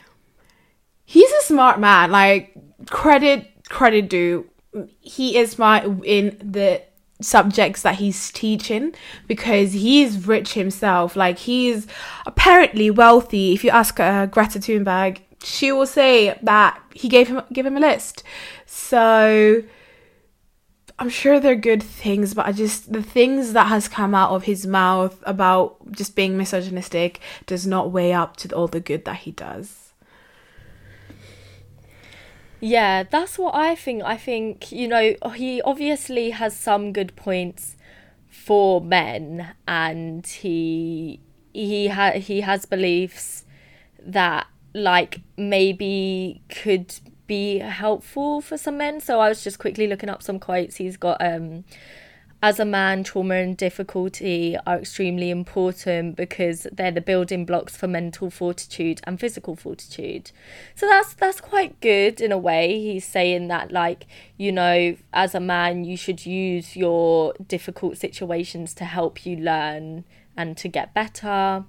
[1.03, 2.11] he's a smart man.
[2.11, 2.55] Like
[2.91, 4.47] credit, credit due.
[4.99, 6.83] He is smart in the
[7.21, 8.93] subjects that he's teaching
[9.27, 11.15] because he's rich himself.
[11.15, 11.87] Like he's
[12.25, 13.53] apparently wealthy.
[13.53, 17.77] If you ask uh, Greta Thunberg, she will say that he gave him give him
[17.77, 18.23] a list.
[18.65, 19.63] So
[20.99, 24.43] I'm sure they're good things, but I just the things that has come out of
[24.43, 29.17] his mouth about just being misogynistic does not weigh up to all the good that
[29.17, 29.82] he does.
[32.65, 34.03] Yeah, that's what I think.
[34.03, 37.75] I think, you know, he obviously has some good points
[38.29, 41.19] for men and he
[41.53, 43.43] he ha- he has beliefs
[43.99, 46.95] that like maybe could
[47.27, 49.01] be helpful for some men.
[49.01, 50.77] So I was just quickly looking up some quotes.
[50.77, 51.65] He's got um
[52.43, 57.87] as a man, trauma and difficulty are extremely important because they're the building blocks for
[57.87, 60.29] mental fortitude and physical fortitude.
[60.75, 62.81] So that's that's quite good in a way.
[62.81, 68.73] He's saying that like, you know, as a man you should use your difficult situations
[68.73, 70.03] to help you learn
[70.35, 71.63] and to get better.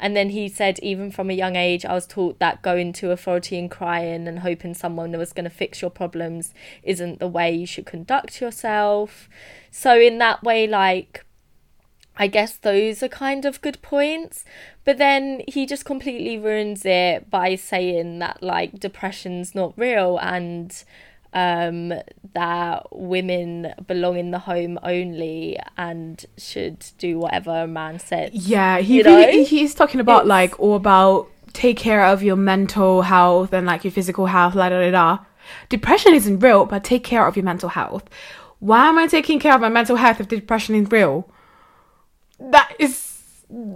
[0.00, 3.10] And then he said, even from a young age, I was taught that going to
[3.10, 7.52] authority and crying and hoping someone was going to fix your problems isn't the way
[7.52, 9.28] you should conduct yourself.
[9.70, 11.26] So, in that way, like,
[12.16, 14.44] I guess those are kind of good points.
[14.84, 20.82] But then he just completely ruins it by saying that, like, depression's not real and
[21.32, 21.92] um,
[22.34, 28.30] that women belong in the home only and should do whatever a man says.
[28.34, 29.44] Yeah, he really know?
[29.44, 30.28] he's talking about it's...
[30.28, 34.68] like all about take care of your mental health and like your physical health, la
[34.68, 35.18] da da da.
[35.68, 38.04] Depression isn't real, but take care of your mental health.
[38.58, 41.28] Why am I taking care of my mental health if depression is real?
[42.38, 43.18] That is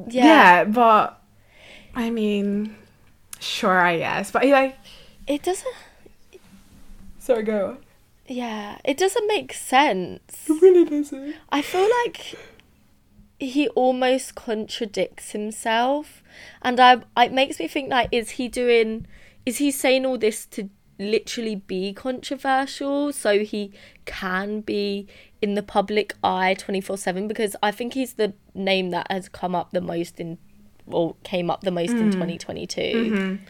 [0.09, 1.21] yeah, yeah but
[1.95, 2.77] I mean,
[3.39, 4.77] sure, I guess, but like
[5.27, 5.75] it doesn't
[7.25, 7.79] Sorry, go on.
[8.27, 10.47] Yeah, it doesn't make sense.
[10.47, 11.35] It really doesn't.
[11.49, 12.35] I feel like
[13.39, 16.23] he almost contradicts himself,
[16.61, 19.07] and I it makes me think like, is he doing?
[19.47, 20.69] Is he saying all this to
[20.99, 23.73] literally be controversial so he
[24.05, 25.09] can be
[25.41, 29.71] in the public eye 24/7 because I think he's the name that has come up
[29.73, 30.37] the most in
[30.87, 32.01] or came up the most mm.
[32.01, 32.81] in 2022.
[32.81, 33.45] Mm-hmm.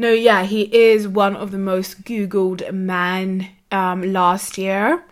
[0.00, 5.04] No, yeah, he is one of the most Googled men um, last year.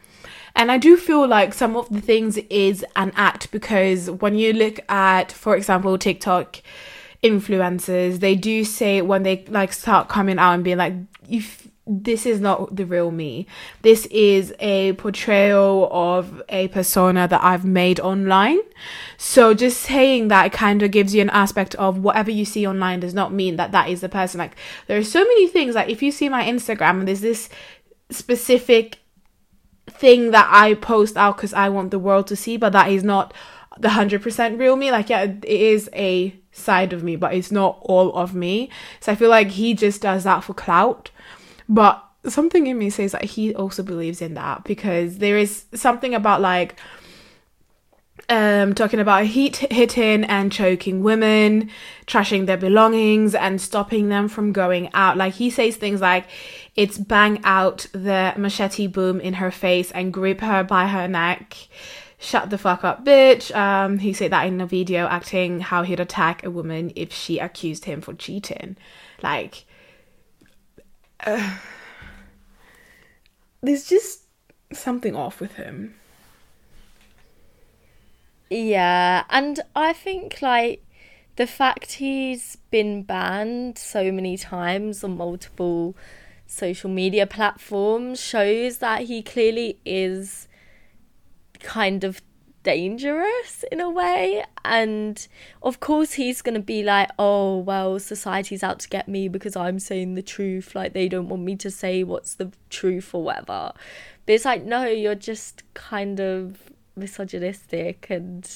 [0.57, 4.55] And I do feel like some of the things is an act because when you
[4.55, 6.63] look at, for example, TikTok
[7.23, 10.95] influencers, they do say when they like start coming out and being like,
[11.29, 13.47] if this is not the real me.
[13.81, 18.61] This is a portrayal of a persona that I've made online.
[19.17, 23.01] So just saying that kind of gives you an aspect of whatever you see online
[23.01, 24.39] does not mean that that is the person.
[24.39, 27.49] Like there are so many things like if you see my Instagram there's this
[28.11, 28.99] specific
[29.87, 33.03] thing that I post out because I want the world to see, but that is
[33.03, 33.33] not
[33.79, 34.91] the 100% real me.
[34.91, 38.69] Like yeah, it is a side of me, but it's not all of me.
[39.01, 41.11] So I feel like he just does that for clout
[41.69, 46.15] but something in me says that he also believes in that because there is something
[46.15, 46.79] about like
[48.29, 51.71] um talking about heat hitting and choking women
[52.07, 55.17] trashing their belongings and stopping them from going out.
[55.17, 56.27] Like he says things like
[56.75, 61.57] it's bang out the machete boom in her face and grip her by her neck.
[62.19, 63.55] Shut the fuck up bitch.
[63.55, 67.39] Um he said that in a video acting how he'd attack a woman if she
[67.39, 68.77] accused him for cheating.
[69.23, 69.65] Like
[71.27, 71.59] uh,
[73.63, 74.23] there's just
[74.73, 75.95] something off with him.
[78.51, 80.83] Yeah, and I think like
[81.37, 85.95] the fact he's been banned so many times on multiple
[86.47, 90.49] social media platforms shows that he clearly is
[91.61, 92.23] kind of
[92.69, 94.45] dangerous in a way.
[94.63, 95.27] And
[95.63, 99.57] of course he's going to be like oh well society's out to get me because
[99.57, 100.75] i'm saying the truth.
[100.75, 103.73] Like they don't want me to say what's the truth or whatever.
[104.27, 106.59] But it's like no you're just kind of
[106.95, 108.47] misogynistic and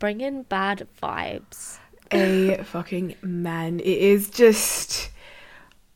[0.00, 1.78] bringing bad vibes.
[2.10, 3.78] A fucking man.
[3.78, 5.10] It is just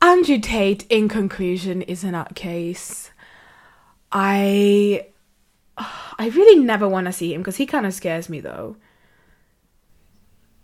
[0.00, 3.10] andrew tate in conclusion is a nutcase.
[4.12, 5.08] I
[5.78, 8.76] I really never want to see him because he kind of scares me though.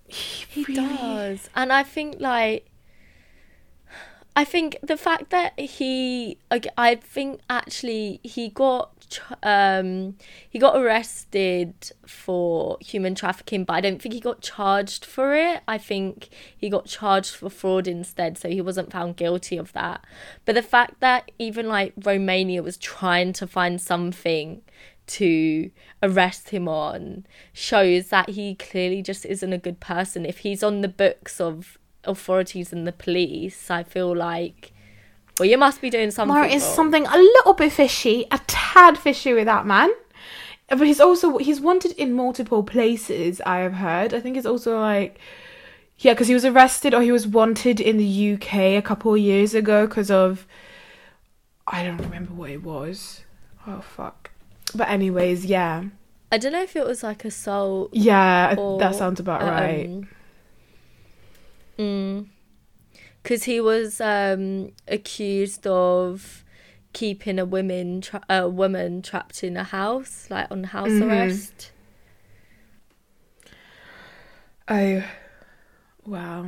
[0.07, 0.97] He, he really...
[0.97, 2.67] does, and I think like.
[4.37, 6.39] I think the fact that he,
[6.77, 8.95] I think actually he got
[9.43, 10.17] um
[10.49, 11.75] he got arrested
[12.07, 16.69] for human trafficking but i don't think he got charged for it i think he
[16.69, 20.05] got charged for fraud instead so he wasn't found guilty of that
[20.45, 24.62] but the fact that even like romania was trying to find something
[25.07, 25.71] to
[26.03, 30.25] arrest him on shows that he clearly just isn't a good person.
[30.27, 34.73] If he's on the books of authorities and the police, I feel like
[35.39, 36.35] Well, you must be doing something.
[36.35, 39.91] There is something a little bit fishy, a tad fishy with that man.
[40.69, 43.41] But he's also he's wanted in multiple places.
[43.45, 44.15] I have heard.
[44.15, 45.19] I think it's also like
[45.99, 49.21] yeah, because he was arrested or he was wanted in the UK a couple of
[49.21, 50.47] years ago because of
[51.67, 53.23] I don't remember what it was.
[53.67, 54.31] Oh fuck.
[54.75, 55.85] But anyways, yeah,
[56.33, 57.91] I don't know if it was like a assault.
[57.93, 59.87] yeah, Or, that sounds about right.
[59.87, 60.09] um,
[61.79, 62.27] Mm.
[63.22, 66.45] Because he was um, accused of
[66.93, 71.07] keeping a woman tra- a woman trapped in a house, like on house Mhm.
[71.09, 71.72] arrest.
[74.68, 75.03] Oh,
[76.07, 76.47] wow.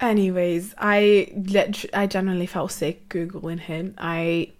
[0.00, 3.94] Anyways, I lit- I generally felt sick googling him.
[3.98, 4.52] I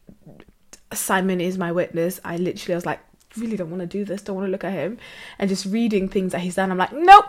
[0.93, 2.21] Simon is my witness.
[2.25, 3.01] I literally was like,
[3.37, 4.23] really don't want to do this.
[4.23, 4.99] Don't want to look at him,
[5.39, 6.71] and just reading things that he's done.
[6.71, 7.27] I'm like, nope.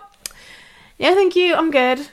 [0.97, 1.55] Yeah, thank you.
[1.55, 2.07] I'm good.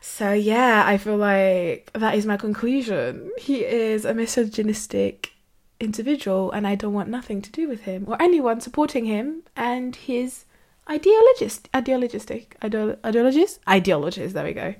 [0.00, 3.30] So yeah, I feel like that is my conclusion.
[3.38, 5.32] He is a misogynistic
[5.80, 9.94] individual, and I don't want nothing to do with him or anyone supporting him and
[9.94, 10.44] his
[10.88, 14.32] ideologist, ideologistic, ideolo- ideologist, ideologist.
[14.32, 14.74] There we go.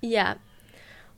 [0.00, 0.34] Yeah.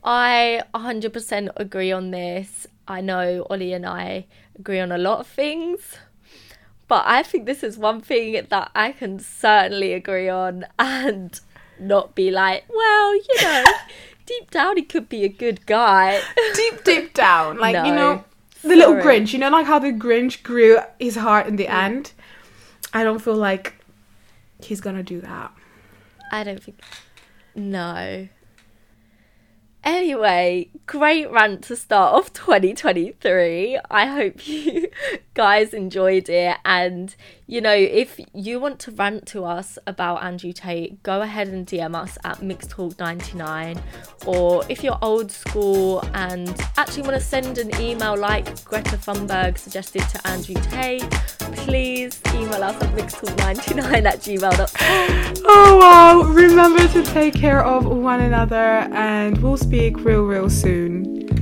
[0.03, 2.65] I 100% agree on this.
[2.87, 4.25] I know Olly and I
[4.57, 5.97] agree on a lot of things,
[6.87, 11.39] but I think this is one thing that I can certainly agree on and
[11.79, 13.63] not be like, well, you know,
[14.25, 16.21] deep down he could be a good guy.
[16.55, 18.23] Deep, deep down, like you know,
[18.61, 19.33] the little Grinch.
[19.33, 21.73] You know, like how the Grinch grew his heart in the mm.
[21.73, 22.11] end.
[22.93, 23.75] I don't feel like
[24.61, 25.51] he's gonna do that.
[26.31, 26.81] I don't think.
[27.55, 28.27] No.
[29.83, 33.79] Anyway, great rant to start off 2023.
[33.89, 34.89] I hope you
[35.33, 36.57] guys enjoyed it.
[36.63, 37.15] And,
[37.51, 41.67] you know, if you want to rant to us about Andrew Tate, go ahead and
[41.67, 43.77] DM us at MixedTalk99.
[44.25, 46.47] Or if you're old school and
[46.77, 51.01] actually want to send an email like Greta Thunberg suggested to Andrew Tate,
[51.51, 55.43] please email us at MixedTalk99 at gmail.com.
[55.45, 56.21] Oh wow!
[56.31, 61.40] Remember to take care of one another, and we'll speak real, real soon.